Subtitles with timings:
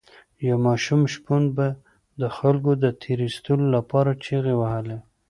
[0.47, 1.67] یو ماشوم شپون به
[2.21, 4.97] د خلکو د تیر ایستلو لپاره چیغې وهلې.